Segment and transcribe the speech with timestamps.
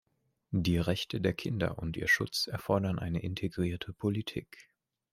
[0.49, 4.71] Die Rechte der Kinder und ihr Schutz erfordern eine integrierte Politik.